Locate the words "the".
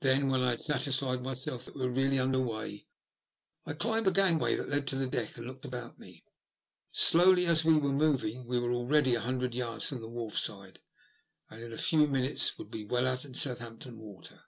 4.06-4.10, 4.96-5.06, 10.00-10.08